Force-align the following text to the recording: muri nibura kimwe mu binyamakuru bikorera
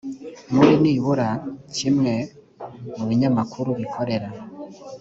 muri 0.53 0.73
nibura 0.83 1.29
kimwe 1.75 2.13
mu 2.95 3.03
binyamakuru 3.09 3.69
bikorera 3.79 4.29